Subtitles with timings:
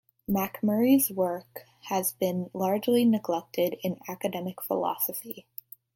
[0.27, 5.45] Macmurray' s work has been largely neglected in academic philosophy.